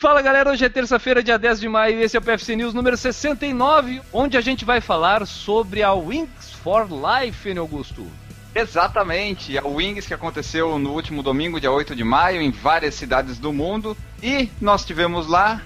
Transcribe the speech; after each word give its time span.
Fala 0.00 0.22
galera, 0.22 0.52
hoje 0.52 0.64
é 0.64 0.68
terça-feira, 0.68 1.24
dia 1.24 1.36
10 1.36 1.58
de 1.58 1.68
maio, 1.68 1.98
e 1.98 2.04
esse 2.04 2.16
é 2.16 2.20
o 2.20 2.22
PFC 2.22 2.54
News 2.54 2.72
número 2.72 2.96
69, 2.96 4.00
onde 4.12 4.36
a 4.36 4.40
gente 4.40 4.64
vai 4.64 4.80
falar 4.80 5.26
sobre 5.26 5.82
a 5.82 5.92
Wings 5.92 6.52
for 6.62 6.86
Life, 6.88 7.48
hein, 7.48 7.58
Augusto? 7.58 8.06
Exatamente, 8.54 9.58
a 9.58 9.66
Wings 9.66 10.06
que 10.06 10.14
aconteceu 10.14 10.78
no 10.78 10.92
último 10.92 11.20
domingo, 11.20 11.60
dia 11.60 11.72
8 11.72 11.96
de 11.96 12.04
maio, 12.04 12.40
em 12.40 12.52
várias 12.52 12.94
cidades 12.94 13.40
do 13.40 13.52
mundo, 13.52 13.96
e 14.22 14.48
nós 14.60 14.84
tivemos 14.84 15.26
lá 15.26 15.60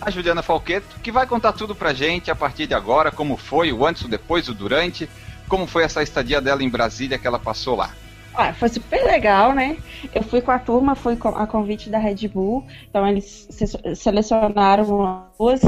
a 0.00 0.08
Juliana 0.12 0.44
Falqueto, 0.44 1.00
que 1.02 1.10
vai 1.10 1.26
contar 1.26 1.52
tudo 1.52 1.74
pra 1.74 1.92
gente 1.92 2.30
a 2.30 2.36
partir 2.36 2.68
de 2.68 2.74
agora, 2.74 3.10
como 3.10 3.36
foi 3.36 3.72
o 3.72 3.84
antes, 3.84 4.02
o 4.02 4.08
depois, 4.08 4.48
o 4.48 4.54
durante, 4.54 5.10
como 5.48 5.66
foi 5.66 5.82
essa 5.82 6.04
estadia 6.04 6.40
dela 6.40 6.62
em 6.62 6.70
Brasília 6.70 7.18
que 7.18 7.26
ela 7.26 7.40
passou 7.40 7.74
lá. 7.74 7.90
Ah, 8.34 8.52
foi 8.54 8.68
super 8.68 9.04
legal, 9.04 9.54
né? 9.54 9.76
Eu 10.14 10.22
fui 10.22 10.40
com 10.40 10.50
a 10.50 10.58
turma, 10.58 10.94
fui 10.94 11.18
a 11.22 11.46
convite 11.46 11.90
da 11.90 11.98
Red 11.98 12.28
Bull, 12.28 12.64
então 12.88 13.06
eles 13.06 13.48
selecionaram 13.94 15.26
duas 15.38 15.60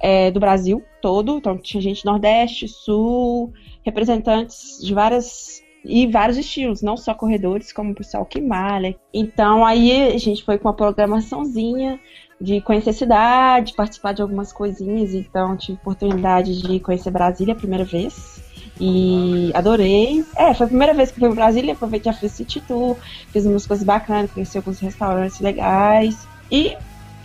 é, 0.00 0.30
do 0.30 0.40
Brasil 0.40 0.82
todo, 1.02 1.36
então 1.36 1.58
tinha 1.58 1.82
gente 1.82 2.04
Nordeste, 2.06 2.66
Sul, 2.66 3.52
representantes 3.84 4.78
de 4.82 4.94
várias 4.94 5.62
e 5.84 6.06
vários 6.06 6.36
estilos, 6.36 6.82
não 6.82 6.96
só 6.96 7.14
corredores, 7.14 7.72
como 7.72 7.92
o 7.92 7.94
pessoal 7.94 8.24
que 8.24 8.40
malha. 8.40 8.94
Então 9.12 9.64
aí 9.64 10.12
a 10.12 10.18
gente 10.18 10.44
foi 10.44 10.58
com 10.58 10.68
uma 10.68 10.74
programaçãozinha 10.74 11.98
de 12.40 12.60
conhecer 12.62 12.90
a 12.90 12.94
cidade, 12.94 13.74
participar 13.74 14.12
de 14.12 14.22
algumas 14.22 14.52
coisinhas, 14.52 15.14
então 15.14 15.56
tive 15.56 15.78
oportunidade 15.78 16.62
de 16.62 16.80
conhecer 16.80 17.10
Brasília 17.10 17.52
a 17.52 17.56
primeira 17.56 17.84
vez. 17.84 18.39
E 18.80 19.50
adorei. 19.54 20.24
É, 20.34 20.54
foi 20.54 20.64
a 20.64 20.68
primeira 20.68 20.94
vez 20.94 21.10
que 21.10 21.20
fui 21.20 21.28
para 21.28 21.36
Brasília, 21.36 21.74
aproveitei 21.74 22.10
a 22.10 22.14
fiz 22.14 22.32
City 22.32 22.60
Tour, 22.60 22.96
fiz 23.30 23.44
umas 23.44 23.66
coisas 23.66 23.84
bacanas, 23.84 24.30
conheci 24.30 24.56
alguns 24.56 24.80
restaurantes 24.80 25.38
legais. 25.40 26.26
E 26.50 26.76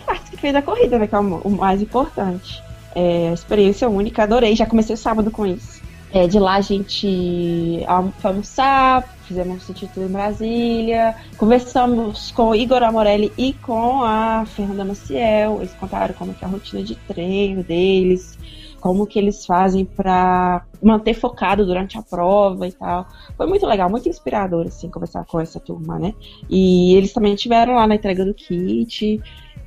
participei 0.04 0.52
da 0.52 0.60
corrida, 0.60 0.98
né, 0.98 1.06
que 1.06 1.14
é 1.14 1.18
o 1.18 1.50
mais 1.50 1.80
importante. 1.80 2.62
É, 2.94 3.32
experiência 3.32 3.88
única, 3.88 4.22
adorei. 4.22 4.54
Já 4.54 4.66
comecei 4.66 4.96
sábado 4.96 5.30
com 5.30 5.46
isso. 5.46 5.80
É, 6.12 6.26
de 6.26 6.38
lá 6.38 6.54
a 6.54 6.60
gente 6.60 7.84
foi 8.18 8.30
almoçar, 8.30 9.02
fizemos 9.24 9.64
City 9.64 9.86
Tour 9.88 10.04
em 10.04 10.08
Brasília, 10.08 11.14
conversamos 11.36 12.30
com 12.30 12.50
o 12.50 12.54
Igor 12.54 12.82
Amorelli 12.82 13.32
e 13.36 13.52
com 13.52 14.02
a 14.02 14.44
Fernanda 14.46 14.84
Maciel. 14.84 15.58
Eles 15.58 15.74
contaram 15.74 16.14
como 16.14 16.34
é 16.40 16.44
a 16.44 16.48
rotina 16.48 16.82
de 16.82 16.94
treino 16.94 17.62
deles, 17.62 18.38
como 18.80 19.06
que 19.06 19.18
eles 19.18 19.44
fazem 19.44 19.84
para 19.84 20.64
manter 20.82 21.14
focado 21.14 21.64
durante 21.64 21.98
a 21.98 22.02
prova 22.02 22.66
e 22.66 22.72
tal. 22.72 23.06
Foi 23.36 23.46
muito 23.46 23.66
legal, 23.66 23.90
muito 23.90 24.08
inspirador, 24.08 24.66
assim, 24.66 24.90
conversar 24.90 25.24
com 25.24 25.40
essa 25.40 25.58
turma, 25.58 25.98
né? 25.98 26.14
E 26.48 26.94
eles 26.94 27.12
também 27.12 27.34
estiveram 27.34 27.74
lá 27.74 27.86
na 27.86 27.94
entrega 27.94 28.24
do 28.24 28.34
kit. 28.34 29.20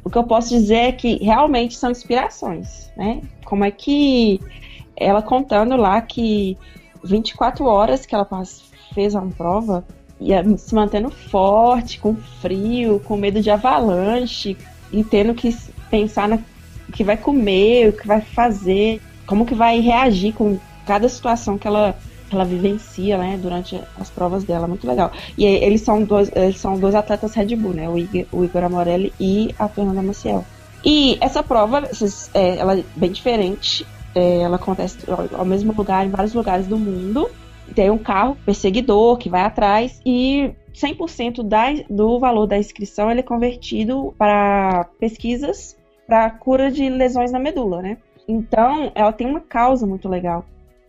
O 0.03 0.09
que 0.09 0.17
eu 0.17 0.23
posso 0.23 0.49
dizer 0.49 0.75
é 0.75 0.91
que 0.91 1.17
realmente 1.23 1.75
são 1.75 1.91
inspirações, 1.91 2.91
né? 2.95 3.21
Como 3.45 3.63
é 3.63 3.71
que 3.71 4.39
ela 4.95 5.21
contando 5.21 5.75
lá 5.75 6.01
que 6.01 6.57
24 7.03 7.65
horas 7.65 8.05
que 8.05 8.13
ela 8.13 8.27
fez 8.93 9.15
uma 9.15 9.29
prova, 9.29 9.85
ia 10.19 10.43
se 10.57 10.75
mantendo 10.75 11.09
forte, 11.09 11.99
com 11.99 12.15
frio, 12.15 12.99
com 13.05 13.15
medo 13.15 13.41
de 13.41 13.49
avalanche, 13.49 14.57
e 14.91 15.03
tendo 15.03 15.33
que 15.33 15.55
pensar 15.89 16.27
no 16.89 16.91
que 16.91 17.03
vai 17.03 17.15
comer, 17.15 17.89
o 17.89 17.93
que 17.93 18.07
vai 18.07 18.19
fazer 18.19 18.99
como 19.29 19.45
que 19.45 19.53
vai 19.53 19.79
reagir 19.79 20.33
com 20.33 20.57
cada 20.87 21.07
situação 21.07 21.55
que 21.55 21.67
ela, 21.67 21.95
ela 22.31 22.43
vivencia, 22.43 23.15
né, 23.15 23.37
durante 23.39 23.79
as 23.99 24.09
provas 24.09 24.43
dela, 24.43 24.67
muito 24.67 24.87
legal. 24.87 25.11
E 25.37 25.45
eles 25.45 25.81
são 25.81 26.03
dois, 26.03 26.31
eles 26.35 26.57
são 26.57 26.79
dois 26.79 26.95
atletas 26.95 27.35
Red 27.35 27.55
Bull, 27.55 27.73
né, 27.73 27.87
o 27.87 27.95
Igor, 27.95 28.25
o 28.31 28.43
Igor 28.43 28.63
Amorelli 28.63 29.13
e 29.19 29.53
a 29.59 29.67
Fernanda 29.67 30.01
Maciel. 30.01 30.43
E 30.83 31.15
essa 31.21 31.43
prova, 31.43 31.87
é, 32.33 32.57
ela 32.57 32.79
é 32.79 32.83
bem 32.95 33.11
diferente, 33.11 33.85
é, 34.15 34.39
ela 34.39 34.55
acontece 34.55 34.97
ao 35.37 35.45
mesmo 35.45 35.73
lugar, 35.73 36.07
em 36.07 36.09
vários 36.09 36.33
lugares 36.33 36.65
do 36.65 36.77
mundo. 36.77 37.29
Tem 37.75 37.91
um 37.91 37.99
carro 37.99 38.35
perseguidor 38.43 39.17
que 39.17 39.29
vai 39.29 39.41
atrás 39.41 40.01
e 40.03 40.51
100% 40.73 41.43
da, 41.43 41.67
do 41.87 42.17
valor 42.17 42.47
da 42.47 42.57
inscrição 42.57 43.11
ele 43.11 43.19
é 43.19 43.23
convertido 43.23 44.11
para 44.17 44.85
pesquisas 44.99 45.77
para 46.09 46.31
cura 46.31 46.71
de 46.71 46.89
lesões 46.89 47.31
na 47.31 47.37
medula, 47.37 47.83
né? 47.83 47.97
Então, 48.27 48.91
ela 48.95 49.13
tem 49.13 49.27
uma 49.27 49.39
causa 49.39 49.85
muito 49.85 50.09
legal. 50.09 50.43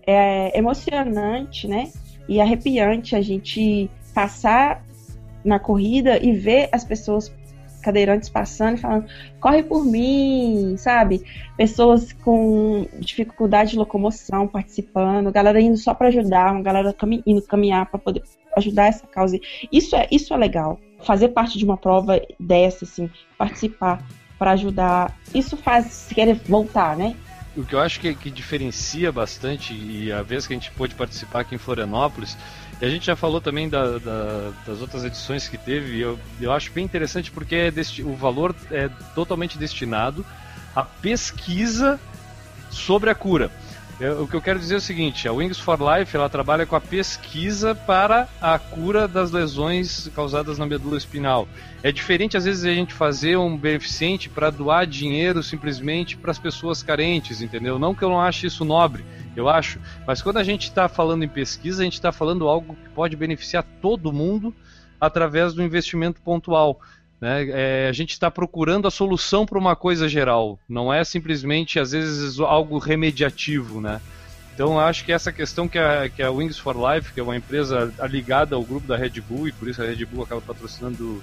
É 0.07 0.59
emocionante, 0.59 1.69
né? 1.69 1.93
E 2.27 2.41
arrepiante 2.41 3.15
a 3.15 3.21
gente 3.21 3.91
passar 4.15 4.83
na 5.45 5.59
corrida 5.59 6.19
e 6.23 6.33
ver 6.33 6.71
as 6.73 6.85
pessoas 6.85 7.31
cadeirantes 7.83 8.29
passando 8.29 8.77
e 8.77 8.81
falando, 8.81 9.07
corre 9.41 9.63
por 9.63 9.85
mim, 9.85 10.75
sabe? 10.79 11.23
Pessoas 11.57 12.13
com 12.13 12.87
dificuldade 12.99 13.73
de 13.73 13.79
locomoção 13.79 14.49
participando, 14.49 15.33
galera 15.33 15.61
indo 15.61 15.77
só 15.77 15.95
para 15.95 16.09
ajudar, 16.09 16.53
uma 16.53 16.63
galera 16.63 16.93
cami 16.93 17.23
indo 17.27 17.43
caminhar 17.43 17.87
para 17.87 17.99
poder 17.99 18.23
ajudar 18.57 18.87
essa 18.87 19.07
causa. 19.07 19.39
Isso 19.71 19.97
é, 19.97 20.07
isso 20.11 20.33
é 20.33 20.37
legal. 20.37 20.79
Fazer 21.03 21.29
parte 21.29 21.59
de 21.59 21.65
uma 21.65 21.77
prova 21.77 22.21
dessa, 22.39 22.85
assim, 22.85 23.09
participar 23.39 24.03
para 24.41 24.53
ajudar, 24.53 25.15
isso 25.35 25.55
faz 25.55 26.09
querer 26.15 26.35
voltar, 26.49 26.97
né? 26.97 27.15
o 27.57 27.65
que 27.65 27.75
eu 27.75 27.81
acho 27.81 28.01
que, 28.01 28.15
que, 28.15 28.31
diferencia 28.31 29.11
bastante, 29.13 29.75
e 29.75 30.11
a 30.11 30.23
vez 30.23 30.47
que 30.47 30.55
a 30.55 30.57
gente 30.57 30.71
pôde 30.71 30.95
participar 30.95 31.41
aqui 31.41 31.55
em 31.55 31.59
Florianópolis, 31.59 32.37
e 32.81 32.85
a 32.85 32.89
gente 32.89 33.05
já 33.05 33.15
falou 33.15 33.41
também 33.41 33.69
da, 33.69 33.99
da, 33.99 34.53
das 34.67 34.81
outras 34.81 35.05
edições 35.05 35.47
que 35.47 35.59
teve, 35.59 36.01
eu, 36.01 36.19
eu 36.41 36.53
acho 36.53 36.73
bem 36.73 36.85
interessante 36.85 37.31
porque 37.31 37.55
é 37.55 37.71
desti, 37.71 38.03
o 38.03 38.15
valor 38.15 38.55
é 38.71 38.89
totalmente 39.15 39.59
destinado 39.59 40.25
à 40.75 40.85
pesquisa 40.85 42.01
sobre 42.71 43.11
a 43.11 43.15
cura. 43.15 43.51
Eu, 44.01 44.23
o 44.23 44.27
que 44.27 44.35
eu 44.35 44.41
quero 44.41 44.59
dizer 44.59 44.77
é 44.77 44.79
o 44.79 44.81
seguinte: 44.81 45.29
a 45.29 45.33
Wings 45.33 45.61
for 45.61 45.79
Life 45.79 46.17
ela 46.17 46.31
trabalha 46.31 46.65
com 46.65 46.75
a 46.75 46.81
pesquisa 46.81 47.75
para 47.75 48.27
a 48.41 48.59
cura 48.59 49.07
das 49.07 49.31
lesões 49.31 50.11
causadas 50.15 50.57
na 50.57 50.65
medula 50.65 50.97
espinal. 50.97 51.47
É 51.83 51.93
diferente 51.93 52.35
às 52.35 52.47
vezes 52.47 52.65
a 52.65 52.73
gente 52.73 52.95
fazer 52.95 53.37
um 53.37 53.59
beneficente 53.59 54.31
para 54.31 54.49
doar 54.49 54.87
dinheiro 54.87 55.43
simplesmente 55.43 56.17
para 56.17 56.31
as 56.31 56.39
pessoas 56.39 56.83
carentes, 56.83 57.43
entendeu? 57.43 57.79
Não 57.79 57.95
que 57.95 58.03
eu 58.03 58.09
não 58.09 58.19
ache 58.19 58.47
isso 58.47 58.65
nobre, 58.65 59.05
eu 59.37 59.51
acho, 59.51 59.79
mas 60.07 60.23
quando 60.23 60.39
a 60.39 60.45
gente 60.45 60.63
está 60.63 60.89
falando 60.89 61.23
em 61.23 61.29
pesquisa, 61.29 61.83
a 61.83 61.85
gente 61.85 61.95
está 61.95 62.11
falando 62.11 62.49
algo 62.49 62.75
que 62.75 62.89
pode 62.89 63.15
beneficiar 63.17 63.63
todo 63.83 64.11
mundo 64.11 64.55
através 64.99 65.53
do 65.53 65.63
investimento 65.63 66.23
pontual. 66.23 66.81
Né? 67.21 67.49
É, 67.51 67.89
a 67.89 67.93
gente 67.93 68.13
está 68.13 68.31
procurando 68.31 68.89
a 68.89 68.91
solução 68.91 69.45
para 69.45 69.59
uma 69.59 69.77
coisa 69.77 70.09
geral, 70.09 70.59
não 70.69 70.93
é 70.93 71.05
simplesmente, 71.05 71.79
às 71.79 71.93
vezes, 71.93 72.41
algo 72.41 72.79
remediativo. 72.79 73.81
Né? 73.81 74.01
Então, 74.55 74.81
acho 74.81 75.05
que 75.05 75.13
essa 75.13 75.33
questão 75.33 75.69
que 75.69 75.79
a, 75.79 76.09
que 76.09 76.23
a 76.23 76.31
Wings 76.31 76.59
for 76.59 76.77
Life, 76.77 77.13
que 77.13 77.21
é 77.21 77.23
uma 77.23 77.37
empresa 77.37 77.93
ligada 78.09 78.57
ao 78.57 78.63
grupo 78.63 78.87
da 78.87 78.97
Red 78.97 79.21
Bull, 79.21 79.49
e 79.49 79.53
por 79.53 79.69
isso 79.69 79.83
a 79.83 79.87
Red 79.87 80.05
Bull 80.07 80.25
acaba 80.25 80.41
patrocinando 80.41 81.23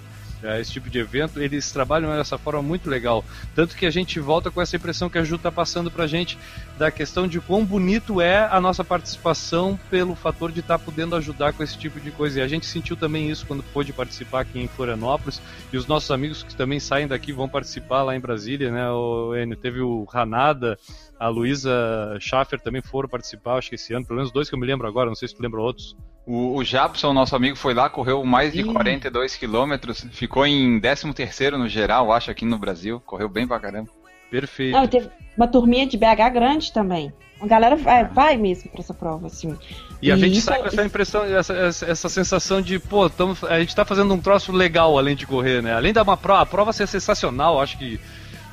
esse 0.60 0.72
tipo 0.72 0.90
de 0.90 1.00
evento, 1.00 1.42
eles 1.42 1.72
trabalham 1.72 2.16
dessa 2.16 2.38
forma 2.38 2.62
muito 2.62 2.90
legal. 2.90 3.24
Tanto 3.56 3.76
que 3.76 3.86
a 3.86 3.90
gente 3.90 4.20
volta 4.20 4.52
com 4.52 4.62
essa 4.62 4.76
impressão 4.76 5.10
que 5.10 5.18
a 5.18 5.24
Ju 5.24 5.36
está 5.36 5.52
passando 5.52 5.90
para 5.90 6.04
a 6.04 6.08
gente 6.08 6.38
da 6.78 6.92
questão 6.92 7.28
de 7.28 7.40
quão 7.40 7.66
bonito 7.66 8.22
é 8.22 8.48
a 8.52 8.62
nossa 8.62 8.84
participação 8.84 9.80
pelo 9.90 10.16
fator 10.16 10.52
de 10.52 10.60
estar 10.60 10.78
tá 10.78 10.84
podendo 10.84 11.16
ajudar 11.16 11.54
com 11.54 11.64
esse 11.64 11.78
tipo 11.78 12.00
de 12.00 12.12
coisa. 12.12 12.40
E 12.40 12.42
a 12.42 12.48
gente 12.48 12.66
sentiu 12.66 12.96
também 12.96 13.30
isso 13.30 13.46
quando 13.46 13.64
pôde 13.64 13.92
participar 13.92 14.42
aqui 14.42 14.60
em 14.60 14.68
Florianópolis. 14.68 15.42
E 15.72 15.78
os 15.78 15.88
nossos 15.88 16.12
amigos 16.12 16.44
que 16.44 16.56
também 16.56 16.80
saem 16.80 17.08
daqui 17.08 17.32
vão 17.32 17.50
participar 17.50 18.04
lá 18.04 18.16
em 18.16 18.20
Brasília, 18.20 18.72
né? 18.72 18.90
O, 18.92 19.32
teve 19.62 19.82
o 19.82 20.04
Ranada, 20.04 20.78
a 21.20 21.28
Luísa 21.28 22.18
Schaffer 22.20 22.60
também 22.60 22.82
foram 22.82 23.10
participar, 23.10 23.58
acho 23.58 23.70
que 23.70 23.76
esse 23.76 23.94
ano, 23.94 24.06
pelo 24.06 24.18
menos 24.18 24.32
dois 24.32 24.50
que 24.50 24.56
eu 24.56 24.60
me 24.60 24.68
lembro 24.68 24.88
agora, 24.88 25.08
não 25.10 25.16
sei 25.16 25.28
se 25.28 25.36
tu 25.36 25.42
lembra 25.42 25.62
outros. 25.62 25.96
O, 26.28 26.58
o 26.58 26.64
Japson, 26.64 27.14
nosso 27.14 27.34
amigo, 27.38 27.56
foi 27.56 27.74
lá, 27.74 27.90
correu 27.90 28.22
mais 28.26 28.52
de 28.52 28.60
Ih. 28.60 28.66
42 28.66 29.38
quilômetros, 29.38 30.06
ficou 30.12 30.46
em 30.46 30.78
13 30.78 31.14
terceiro 31.14 31.58
no 31.58 31.70
geral, 31.70 32.12
acho, 32.12 32.30
aqui 32.30 32.44
no 32.44 32.60
Brasil, 32.60 33.02
correu 33.06 33.30
bem 33.30 33.48
pra 33.48 33.58
caramba. 33.62 33.90
Perfeito. 34.30 34.74
Não, 34.74 34.86
teve 34.86 35.10
uma 35.38 35.48
turminha 35.48 35.88
de 35.88 35.98
BH 35.98 36.30
grande 36.34 36.74
também. 36.74 37.14
A 37.40 37.48
galera 37.48 37.78
vai, 37.78 38.04
vai 38.04 38.36
mesmo 38.36 38.70
pra 38.70 38.82
essa 38.82 38.94
prova, 38.94 39.28
assim. 39.28 39.58
E, 40.02 40.08
e 40.08 40.12
a 40.12 40.18
gente 40.18 40.42
sai 40.42 40.60
com 40.60 40.68
essa 40.68 40.84
impressão, 40.84 41.24
essa, 41.24 41.54
essa, 41.54 41.86
essa, 41.86 42.10
sensação 42.10 42.62
de, 42.62 42.78
pô, 42.78 43.10
tamo, 43.10 43.38
a 43.44 43.60
gente 43.60 43.74
tá 43.74 43.86
fazendo 43.86 44.14
um 44.14 44.20
troço 44.20 44.52
legal 44.52 44.98
além 44.98 45.16
de 45.16 45.26
correr, 45.26 45.62
né? 45.62 45.74
Além 45.74 45.94
da 45.94 46.04
uma 46.04 46.18
prova, 46.18 46.42
a 46.42 46.46
prova 46.46 46.74
ser 46.74 46.88
sensacional, 46.88 47.62
acho 47.62 47.78
que 47.78 47.98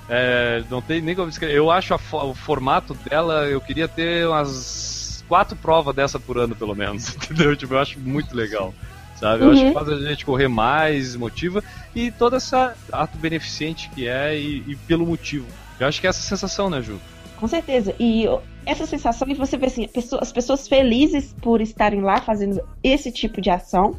é, 0.09 0.63
não 0.71 0.81
tem 0.81 1.01
nem 1.01 1.17
como 1.17 1.29
descrever. 1.29 1.57
Eu 1.57 1.73
acho 1.73 1.93
a, 1.93 1.99
o 2.25 2.35
formato 2.35 2.95
dela, 2.95 3.47
eu 3.47 3.61
queria 3.61 3.89
ter 3.89 4.29
umas 4.29 4.94
quatro 5.29 5.57
provas 5.57 5.95
dessa 5.95 6.19
por 6.19 6.39
ano, 6.39 6.55
pelo 6.55 6.75
menos. 6.75 7.15
Entendeu? 7.17 7.57
Tipo, 7.57 7.75
eu 7.75 7.79
acho 7.79 7.99
muito 7.99 8.35
legal. 8.35 8.75
Sabe? 9.17 9.43
Eu 9.43 9.49
uhum. 9.49 9.53
acho 9.53 9.65
que 9.67 9.73
faz 9.73 9.89
a 9.89 10.09
gente 10.09 10.25
correr 10.25 10.49
mais, 10.49 11.17
motiva. 11.17 11.63
E 11.95 12.11
todo 12.11 12.37
esse 12.37 12.55
ato 12.93 13.17
beneficente 13.19 13.89
que 13.91 14.09
é 14.09 14.37
e, 14.39 14.65
e 14.67 14.77
pelo 14.77 15.07
motivo. 15.07 15.47
Eu 15.79 15.87
acho 15.87 16.01
que 16.01 16.07
é 16.07 16.11
essa 16.11 16.23
sensação, 16.23 16.69
né, 16.69 16.83
Ju? 16.83 17.01
Com 17.37 17.49
certeza. 17.49 17.95
E 17.99 18.27
essa 18.65 18.87
sensação 18.87 19.27
de 19.27 19.35
você 19.35 19.57
ver 19.57 19.67
assim, 19.67 19.89
as 20.21 20.33
pessoas 20.33 20.67
felizes 20.67 21.35
por 21.41 21.61
estarem 21.61 22.01
lá 22.01 22.21
fazendo 22.21 22.61
esse 22.83 23.11
tipo 23.13 23.41
de 23.41 23.51
ação. 23.51 23.99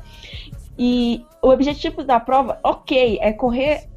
E 0.77 1.23
o 1.41 1.49
objetivo 1.49 2.03
da 2.03 2.19
prova, 2.19 2.59
ok, 2.63 3.17
é 3.21 3.31
correr 3.31 3.87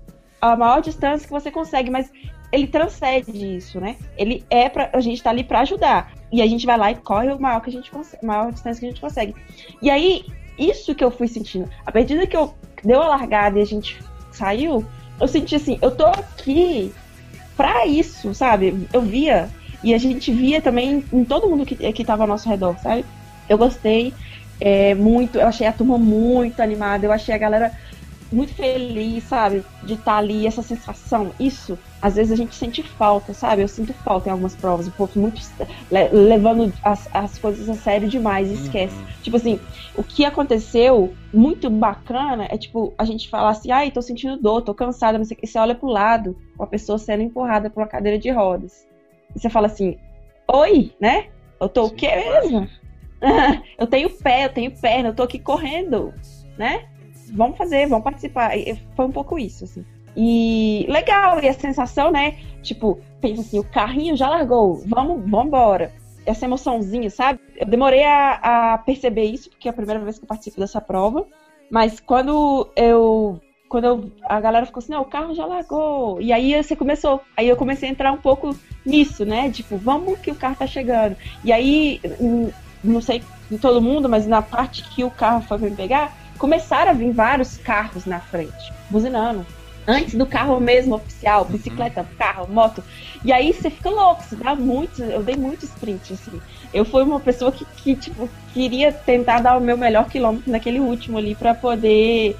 a 0.40 0.56
maior 0.56 0.80
distância 0.80 1.26
que 1.26 1.32
você 1.32 1.50
consegue, 1.50 1.90
mas 1.90 2.10
ele 2.50 2.66
transcende 2.66 3.56
isso, 3.56 3.80
né? 3.80 3.96
Ele 4.16 4.44
é 4.48 4.68
pra. 4.68 4.90
A 4.92 5.00
gente 5.00 5.22
tá 5.22 5.30
ali 5.30 5.44
para 5.44 5.60
ajudar. 5.60 6.12
E 6.32 6.42
a 6.42 6.46
gente 6.46 6.66
vai 6.66 6.76
lá 6.76 6.90
e 6.90 6.94
corre 6.94 7.32
o 7.32 7.40
maior 7.40 7.60
que 7.60 7.70
a 7.70 7.72
gente 7.72 7.90
consegue, 7.90 8.24
maior 8.24 8.52
distância 8.52 8.80
que 8.80 8.86
a 8.86 8.88
gente 8.90 9.00
consegue. 9.00 9.34
E 9.82 9.90
aí, 9.90 10.24
isso 10.58 10.94
que 10.94 11.04
eu 11.04 11.10
fui 11.10 11.28
sentindo. 11.28 11.68
A 11.86 11.92
medida 11.92 12.26
que 12.26 12.36
eu 12.36 12.54
deu 12.82 13.02
a 13.02 13.08
largada 13.08 13.58
e 13.58 13.62
a 13.62 13.66
gente 13.66 13.98
saiu, 14.32 14.84
eu 15.20 15.28
senti 15.28 15.56
assim, 15.56 15.78
eu 15.82 15.90
tô 15.90 16.06
aqui 16.06 16.92
pra 17.56 17.86
isso, 17.86 18.34
sabe? 18.34 18.86
Eu 18.92 19.02
via. 19.02 19.48
E 19.82 19.94
a 19.94 19.98
gente 19.98 20.32
via 20.32 20.60
também 20.60 21.04
em 21.12 21.24
todo 21.24 21.48
mundo 21.48 21.64
que, 21.64 21.92
que 21.92 22.04
tava 22.04 22.24
ao 22.24 22.28
nosso 22.28 22.48
redor, 22.48 22.76
sabe? 22.78 23.04
Eu 23.48 23.56
gostei 23.56 24.12
é, 24.60 24.94
muito, 24.94 25.38
eu 25.38 25.46
achei 25.46 25.66
a 25.66 25.72
turma 25.72 25.96
muito 25.98 26.60
animada, 26.60 27.06
eu 27.06 27.12
achei 27.12 27.34
a 27.34 27.38
galera 27.38 27.72
muito 28.30 28.54
feliz, 28.54 29.24
sabe? 29.24 29.64
De 29.82 29.94
estar 29.94 30.12
tá 30.12 30.16
ali, 30.16 30.46
essa 30.46 30.62
sensação. 30.62 31.32
Isso, 31.38 31.78
às 32.00 32.16
vezes 32.16 32.32
a 32.32 32.36
gente 32.36 32.54
sente 32.54 32.82
falta, 32.82 33.34
sabe? 33.34 33.62
Eu 33.62 33.68
sinto 33.68 33.92
falta 33.92 34.28
em 34.28 34.32
algumas 34.32 34.54
provas. 34.54 34.86
O 34.86 34.92
povo 34.92 35.18
muito 35.18 35.40
levando 36.12 36.72
as, 36.82 37.08
as 37.14 37.38
coisas 37.38 37.68
a 37.68 37.74
sério 37.74 38.08
demais, 38.08 38.50
esquece. 38.50 38.96
Uhum. 38.96 39.06
Tipo 39.22 39.36
assim, 39.36 39.60
o 39.96 40.02
que 40.02 40.24
aconteceu, 40.24 41.14
muito 41.32 41.68
bacana, 41.68 42.46
é 42.50 42.56
tipo, 42.56 42.94
a 42.96 43.04
gente 43.04 43.28
falar 43.28 43.50
assim, 43.50 43.70
ai, 43.70 43.90
tô 43.90 44.00
sentindo 44.00 44.36
dor, 44.36 44.62
tô 44.62 44.74
cansada, 44.74 45.18
não 45.18 45.24
sei 45.24 45.36
o 45.36 45.40
que. 45.40 45.46
Você 45.46 45.58
olha 45.58 45.74
pro 45.74 45.88
lado, 45.88 46.36
uma 46.56 46.66
pessoa 46.66 46.98
sendo 46.98 47.22
empurrada 47.22 47.68
por 47.68 47.80
uma 47.80 47.88
cadeira 47.88 48.18
de 48.18 48.30
rodas. 48.30 48.86
E 49.34 49.40
você 49.40 49.50
fala 49.50 49.66
assim, 49.66 49.96
oi, 50.46 50.92
né? 51.00 51.26
Eu 51.60 51.68
tô 51.68 51.86
Sim, 51.86 51.92
o 51.92 51.96
quê 51.96 52.10
mesmo? 52.14 52.68
eu 53.76 53.86
tenho 53.86 54.10
pé, 54.10 54.44
eu 54.44 54.50
tenho 54.50 54.70
perna, 54.70 55.08
eu 55.08 55.14
tô 55.14 55.24
aqui 55.24 55.38
correndo, 55.38 56.14
né? 56.56 56.86
vamos 57.32 57.56
fazer, 57.56 57.86
vamos 57.86 58.04
participar. 58.04 58.56
E 58.56 58.76
foi 58.94 59.06
um 59.06 59.12
pouco 59.12 59.38
isso, 59.38 59.64
assim. 59.64 59.84
E 60.20 60.84
legal, 60.88 61.40
e 61.40 61.48
a 61.48 61.52
sensação, 61.52 62.10
né? 62.10 62.38
Tipo, 62.60 62.98
pensa 63.20 63.40
assim, 63.40 63.60
o 63.60 63.64
carrinho 63.64 64.16
já 64.16 64.28
largou, 64.28 64.82
vamos, 64.84 65.22
vamos 65.30 65.46
embora. 65.46 65.92
Essa 66.26 66.44
emoçãozinha, 66.44 67.08
sabe? 67.08 67.38
Eu 67.56 67.64
demorei 67.64 68.02
a, 68.02 68.72
a 68.74 68.78
perceber 68.78 69.26
isso, 69.26 69.48
porque 69.48 69.68
é 69.68 69.70
a 69.70 69.74
primeira 69.74 70.02
vez 70.02 70.18
que 70.18 70.24
eu 70.24 70.28
participo 70.28 70.58
dessa 70.58 70.80
prova. 70.80 71.24
Mas 71.70 72.00
quando 72.00 72.68
eu 72.74 73.40
quando 73.68 73.84
eu, 73.84 74.12
a 74.24 74.40
galera 74.40 74.66
ficou 74.66 74.80
assim, 74.80 74.90
não, 74.90 75.02
o 75.02 75.04
carro 75.04 75.34
já 75.34 75.46
largou. 75.46 76.20
E 76.20 76.32
aí 76.32 76.60
você 76.60 76.74
começou, 76.74 77.20
aí 77.36 77.48
eu 77.48 77.56
comecei 77.56 77.88
a 77.88 77.92
entrar 77.92 78.10
um 78.10 78.16
pouco 78.16 78.56
nisso, 78.84 79.24
né? 79.24 79.50
Tipo, 79.50 79.76
vamos 79.76 80.18
que 80.18 80.32
o 80.32 80.34
carro 80.34 80.56
tá 80.56 80.66
chegando. 80.66 81.16
E 81.44 81.52
aí, 81.52 82.00
não 82.82 83.00
sei 83.00 83.22
de 83.48 83.58
todo 83.58 83.80
mundo, 83.80 84.08
mas 84.08 84.26
na 84.26 84.42
parte 84.42 84.82
que 84.82 85.04
o 85.04 85.10
carro 85.10 85.42
foi 85.42 85.58
me 85.58 85.70
pegar, 85.70 86.12
começaram 86.38 86.90
a 86.90 86.94
vir 86.94 87.12
vários 87.12 87.56
carros 87.58 88.04
na 88.04 88.20
frente, 88.20 88.72
buzinando. 88.90 89.46
Antes 89.90 90.14
do 90.14 90.26
carro 90.26 90.60
mesmo 90.60 90.96
oficial, 90.96 91.44
uhum. 91.44 91.52
bicicleta, 91.52 92.06
carro, 92.18 92.46
moto. 92.46 92.84
E 93.24 93.32
aí 93.32 93.54
você 93.54 93.70
fica 93.70 93.88
louco, 93.88 94.22
você 94.22 94.36
dá 94.36 94.54
muito. 94.54 95.02
Eu 95.02 95.22
dei 95.22 95.34
muito 95.34 95.64
sprint, 95.64 96.12
assim. 96.12 96.40
Eu 96.74 96.84
fui 96.84 97.02
uma 97.02 97.18
pessoa 97.18 97.50
que, 97.50 97.64
que 97.64 97.96
tipo, 97.96 98.28
queria 98.52 98.92
tentar 98.92 99.40
dar 99.40 99.56
o 99.56 99.60
meu 99.60 99.78
melhor 99.78 100.06
quilômetro 100.08 100.52
naquele 100.52 100.78
último 100.78 101.16
ali 101.16 101.34
para 101.34 101.54
poder 101.54 102.36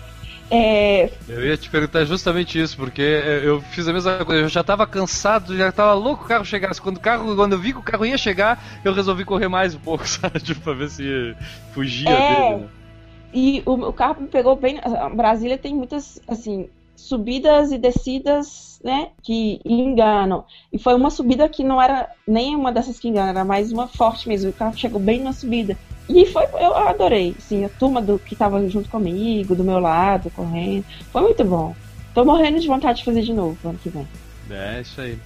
é... 0.51 1.11
Eu 1.29 1.45
ia 1.45 1.57
te 1.57 1.69
perguntar 1.69 2.05
justamente 2.05 2.59
isso, 2.59 2.77
porque 2.77 3.03
eu 3.03 3.61
fiz 3.61 3.87
a 3.87 3.93
mesma 3.93 4.25
coisa. 4.25 4.43
Eu 4.43 4.49
já 4.49 4.65
tava 4.65 4.87
cansado, 4.87 5.57
já 5.57 5.71
tava 5.71 5.93
louco 5.93 6.25
o 6.25 6.29
carro 6.29 6.45
chegasse. 6.45 6.81
Quando 6.81 6.97
o 6.97 7.01
carro, 7.01 7.37
quando 7.37 7.53
eu 7.53 7.59
vi 7.59 7.73
que 7.73 7.79
o 7.79 7.83
carro 7.83 8.07
ia 8.07 8.17
chegar, 8.17 8.63
eu 8.85 8.95
resolvi 8.95 9.25
correr 9.25 9.49
mais 9.49 9.75
um 9.75 9.79
pouco, 9.79 10.05
sabe? 10.09 10.41
Tipo, 10.41 10.61
pra 10.61 10.73
ver 10.73 10.89
se 10.89 11.37
fugia 11.73 12.11
é... 12.11 12.35
dele. 12.35 12.63
Né? 12.63 12.69
E 13.33 13.63
o, 13.67 13.73
o 13.73 13.93
carro 13.93 14.23
me 14.23 14.29
pegou 14.29 14.57
bem. 14.57 14.81
Brasília 15.15 15.59
tem 15.59 15.75
muitas, 15.75 16.21
assim, 16.27 16.69
subidas 16.99 17.71
e 17.71 17.79
descidas, 17.79 18.81
né, 18.83 19.11
que 19.23 19.61
enganam. 19.65 20.45
E 20.73 20.79
foi 20.79 20.95
uma 20.95 21.11
subida 21.11 21.49
que 21.49 21.63
não 21.63 21.81
era 21.81 22.11
nem 22.27 22.57
uma 22.57 22.73
dessas 22.73 22.99
que 22.99 23.07
enganam, 23.09 23.31
era 23.31 23.45
mais 23.45 23.71
uma 23.71 23.87
forte 23.87 24.29
mesmo. 24.29 24.51
O 24.51 24.53
carro 24.53 24.77
chegou 24.77 25.01
bem 25.01 25.23
na 25.23 25.33
subida. 25.33 25.79
E 26.09 26.27
foi, 26.27 26.43
eu 26.55 26.77
adorei, 26.77 27.37
sim, 27.39 27.65
a 27.65 27.69
turma 27.69 28.03
do, 28.03 28.19
que 28.19 28.35
estava 28.35 28.69
junto 28.69 28.89
comigo, 28.89 29.55
do 29.55 29.63
meu 29.63 29.79
lado, 29.79 30.29
correndo. 30.31 30.85
Foi 31.13 31.23
muito 31.23 31.45
bom. 31.45 31.77
Tô 32.15 32.25
morrendo 32.25 32.59
de 32.59 32.67
vontade 32.67 32.99
de 32.99 33.05
fazer 33.05 33.23
de 33.23 33.33
novo 33.33 33.57
ano 33.69 33.79
que 33.81 33.91
vem. 33.91 34.09
É, 34.51 34.81
isso 34.81 35.01
aí. 35.01 35.17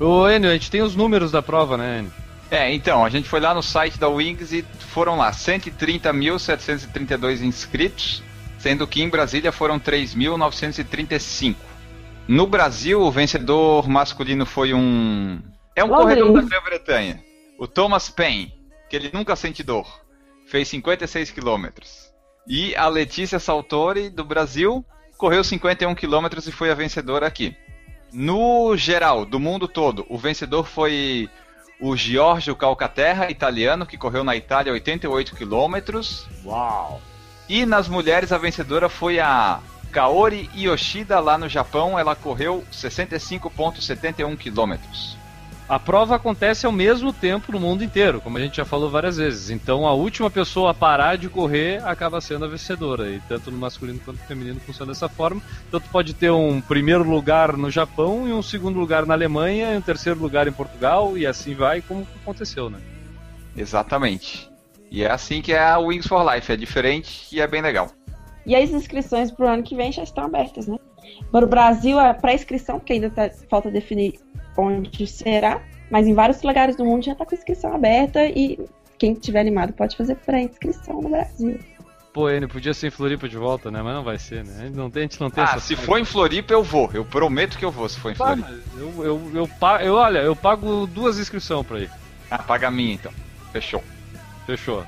Ô, 0.00 0.28
Enio, 0.28 0.50
a 0.50 0.54
gente 0.54 0.68
tem 0.70 0.82
os 0.82 0.96
números 0.96 1.30
da 1.30 1.40
prova, 1.40 1.76
né, 1.76 2.00
Enio? 2.00 2.12
É, 2.50 2.74
então, 2.74 3.04
a 3.04 3.08
gente 3.08 3.28
foi 3.28 3.38
lá 3.38 3.54
no 3.54 3.62
site 3.62 3.96
da 3.98 4.08
Wings 4.08 4.52
e 4.52 4.64
foram 4.80 5.16
lá 5.16 5.30
130.732 5.30 7.42
inscritos, 7.42 8.20
sendo 8.60 8.86
que 8.86 9.02
em 9.02 9.08
Brasília 9.08 9.50
foram 9.50 9.80
3.935. 9.80 11.56
No 12.28 12.46
Brasil, 12.46 13.00
o 13.00 13.10
vencedor 13.10 13.88
masculino 13.88 14.46
foi 14.46 14.72
um. 14.72 15.40
É 15.74 15.82
um 15.82 15.88
corredor 15.88 16.32
da 16.32 16.42
Grã-Bretanha, 16.42 17.24
o 17.58 17.66
Thomas 17.66 18.10
Payne, 18.10 18.52
que 18.88 18.94
ele 18.94 19.10
nunca 19.12 19.34
sente 19.34 19.62
dor. 19.62 20.00
Fez 20.46 20.68
56 20.68 21.30
quilômetros. 21.30 22.12
E 22.46 22.76
a 22.76 22.86
Letícia 22.88 23.38
Saltori, 23.38 24.10
do 24.10 24.24
Brasil, 24.24 24.84
correu 25.16 25.42
51 25.42 25.94
quilômetros 25.94 26.46
e 26.46 26.52
foi 26.52 26.70
a 26.70 26.74
vencedora 26.74 27.26
aqui. 27.26 27.56
No 28.12 28.76
geral, 28.76 29.24
do 29.24 29.40
mundo 29.40 29.66
todo, 29.68 30.04
o 30.08 30.18
vencedor 30.18 30.66
foi 30.66 31.30
o 31.80 31.96
Giorgio 31.96 32.54
Calcaterra, 32.56 33.30
italiano, 33.30 33.86
que 33.86 33.96
correu 33.96 34.22
na 34.22 34.36
Itália 34.36 34.72
88 34.72 35.34
quilômetros. 35.34 36.28
Uau! 36.44 37.00
E 37.50 37.66
nas 37.66 37.88
mulheres, 37.88 38.30
a 38.30 38.38
vencedora 38.38 38.88
foi 38.88 39.18
a 39.18 39.58
Kaori 39.90 40.48
Yoshida, 40.56 41.18
lá 41.18 41.36
no 41.36 41.48
Japão. 41.48 41.98
Ela 41.98 42.14
correu 42.14 42.62
65,71 42.72 44.36
quilômetros. 44.36 45.18
A 45.68 45.76
prova 45.76 46.14
acontece 46.14 46.64
ao 46.64 46.70
mesmo 46.70 47.12
tempo 47.12 47.50
no 47.50 47.58
mundo 47.58 47.82
inteiro, 47.82 48.20
como 48.20 48.38
a 48.38 48.40
gente 48.40 48.58
já 48.58 48.64
falou 48.64 48.88
várias 48.88 49.16
vezes. 49.16 49.50
Então 49.50 49.84
a 49.84 49.92
última 49.92 50.30
pessoa 50.30 50.70
a 50.70 50.74
parar 50.74 51.18
de 51.18 51.28
correr 51.28 51.82
acaba 51.84 52.20
sendo 52.20 52.44
a 52.44 52.48
vencedora. 52.48 53.10
E 53.10 53.20
tanto 53.28 53.50
no 53.50 53.58
masculino 53.58 53.98
quanto 54.04 54.20
no 54.20 54.26
feminino 54.26 54.60
funciona 54.60 54.92
dessa 54.92 55.08
forma. 55.08 55.42
Tanto 55.72 55.88
pode 55.88 56.14
ter 56.14 56.30
um 56.30 56.60
primeiro 56.60 57.02
lugar 57.02 57.56
no 57.56 57.68
Japão 57.68 58.28
e 58.28 58.32
um 58.32 58.42
segundo 58.42 58.78
lugar 58.78 59.04
na 59.04 59.14
Alemanha, 59.14 59.74
e 59.74 59.76
um 59.76 59.82
terceiro 59.82 60.20
lugar 60.20 60.46
em 60.46 60.52
Portugal, 60.52 61.18
e 61.18 61.26
assim 61.26 61.52
vai, 61.52 61.82
como 61.82 62.06
aconteceu, 62.22 62.70
né? 62.70 62.78
Exatamente. 63.56 64.49
E 64.90 65.04
é 65.04 65.10
assim 65.10 65.40
que 65.40 65.52
é 65.52 65.62
a 65.62 65.78
Wings 65.78 66.06
for 66.06 66.28
Life, 66.34 66.50
é 66.50 66.56
diferente 66.56 67.26
e 67.32 67.40
é 67.40 67.46
bem 67.46 67.62
legal. 67.62 67.90
E 68.44 68.56
as 68.56 68.70
inscrições 68.70 69.30
para 69.30 69.46
o 69.46 69.48
ano 69.48 69.62
que 69.62 69.76
vem 69.76 69.92
já 69.92 70.02
estão 70.02 70.24
abertas, 70.24 70.66
né? 70.66 70.76
Para 71.30 71.44
o 71.44 71.48
Brasil, 71.48 71.98
a 71.98 72.12
pré-inscrição, 72.12 72.78
porque 72.78 72.94
ainda 72.94 73.10
tá, 73.10 73.30
falta 73.48 73.70
definir 73.70 74.18
onde 74.56 75.06
será, 75.06 75.62
mas 75.90 76.06
em 76.06 76.14
vários 76.14 76.42
lugares 76.42 76.76
do 76.76 76.84
mundo 76.84 77.04
já 77.04 77.12
está 77.12 77.24
com 77.24 77.34
inscrição 77.34 77.72
aberta 77.72 78.24
e 78.26 78.58
quem 78.98 79.14
tiver 79.14 79.40
animado 79.40 79.72
pode 79.72 79.96
fazer 79.96 80.16
pré-inscrição 80.16 81.00
no 81.00 81.08
Brasil. 81.08 81.58
Pô, 82.12 82.28
ele 82.28 82.48
podia 82.48 82.74
ser 82.74 82.88
em 82.88 82.90
Floripa 82.90 83.28
de 83.28 83.36
volta, 83.36 83.70
né? 83.70 83.80
Mas 83.82 83.94
não 83.94 84.02
vai 84.02 84.18
ser, 84.18 84.44
né? 84.44 84.52
A 84.58 84.66
gente 84.66 84.76
não 84.76 84.90
tem, 84.90 85.02
a 85.02 85.04
gente 85.04 85.20
não 85.20 85.30
tem 85.30 85.44
ah, 85.44 85.60
se 85.60 85.76
for 85.76 85.96
em 85.98 86.04
Floripa 86.04 86.52
eu 86.52 86.62
vou. 86.62 86.90
Eu 86.92 87.04
prometo 87.04 87.56
que 87.56 87.64
eu 87.64 87.70
vou 87.70 87.88
se 87.88 88.00
for 88.00 88.10
em 88.10 88.16
Floripa. 88.16 88.50
eu, 88.76 89.04
eu, 89.04 89.30
eu, 89.32 89.50
eu, 89.80 89.94
olha, 89.94 90.18
eu 90.18 90.34
pago 90.34 90.88
duas 90.88 91.20
inscrições 91.20 91.64
pra 91.64 91.78
ir. 91.78 91.90
Ah, 92.28 92.38
paga 92.38 92.66
a 92.66 92.70
minha 92.70 92.94
então. 92.94 93.12
Fechou. 93.52 93.82
Fechou. 94.46 94.84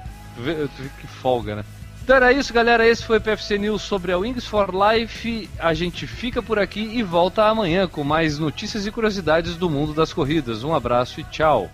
Que 1.00 1.06
folga, 1.06 1.56
né? 1.56 1.64
Então 2.02 2.16
era 2.16 2.32
isso, 2.32 2.52
galera. 2.52 2.86
Esse 2.86 3.04
foi 3.04 3.18
o 3.18 3.20
PFC 3.20 3.58
News 3.58 3.82
sobre 3.82 4.12
a 4.12 4.18
Wings 4.18 4.46
for 4.46 4.70
Life. 4.74 5.48
A 5.58 5.72
gente 5.72 6.06
fica 6.06 6.42
por 6.42 6.58
aqui 6.58 6.80
e 6.80 7.02
volta 7.02 7.44
amanhã 7.44 7.86
com 7.86 8.02
mais 8.02 8.38
notícias 8.38 8.86
e 8.86 8.90
curiosidades 8.90 9.56
do 9.56 9.70
mundo 9.70 9.94
das 9.94 10.12
corridas. 10.12 10.64
Um 10.64 10.74
abraço 10.74 11.20
e 11.20 11.24
tchau. 11.24 11.70